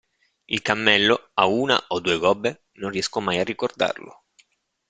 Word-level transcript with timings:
Il 0.47 0.63
cammello 0.63 1.29
ha 1.35 1.45
una 1.45 1.79
o 1.89 1.99
due 1.99 2.17
gobbe? 2.17 2.63
Non 2.79 2.89
riesco 2.89 3.19
mai 3.21 3.37
a 3.37 3.43
ricordarlo. 3.43 4.23